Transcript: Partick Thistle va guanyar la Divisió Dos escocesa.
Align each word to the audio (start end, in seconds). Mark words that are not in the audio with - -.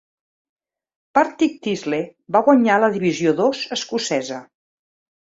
Partick 1.17 1.59
Thistle 1.67 1.99
va 2.37 2.41
guanyar 2.47 2.79
la 2.85 2.89
Divisió 2.97 3.35
Dos 3.43 3.61
escocesa. 3.77 4.41